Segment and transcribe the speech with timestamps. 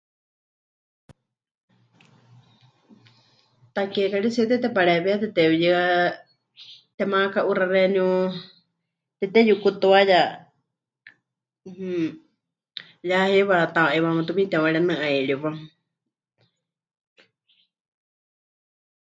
[3.75, 5.81] Takiekaritsie tetepareewíetɨ tepɨyɨa,
[6.97, 8.07] temaka'uxa xeeníu,
[9.17, 10.19] temɨteyukutuaya,
[11.67, 12.05] mmm
[13.09, 15.51] ya heiwa ta'iwaáma tumiini temɨwarenɨ'airiwa.